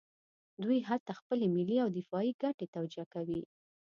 دوی 0.63 0.79
هلته 0.89 1.11
خپلې 1.19 1.45
ملي 1.55 1.77
او 1.83 1.89
دفاعي 1.99 2.31
ګټې 2.43 2.65
توجیه 2.75 3.05
کوي. 3.13 3.41